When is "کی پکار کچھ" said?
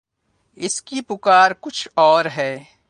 0.81-1.87